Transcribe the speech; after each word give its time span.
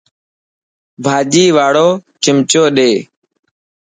ڀاڄي 1.03 1.45
واڙو 1.55 1.89
چمچو 2.23 2.63
ڏي. 2.75 2.93